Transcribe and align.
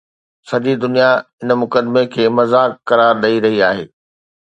سڄي 0.47 0.73
دنيا 0.83 1.09
ان 1.41 1.49
مقدمي 1.61 2.03
کي 2.13 2.23
مذاق 2.37 2.71
قرار 2.87 3.13
ڏئي 3.23 3.35
رهي 3.43 3.59
آهي. 3.69 3.85